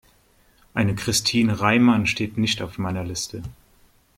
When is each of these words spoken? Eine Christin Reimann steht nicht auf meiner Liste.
Eine 0.73 0.95
Christin 0.95 1.51
Reimann 1.51 2.07
steht 2.07 2.35
nicht 2.35 2.63
auf 2.63 2.79
meiner 2.79 3.03
Liste. 3.03 3.43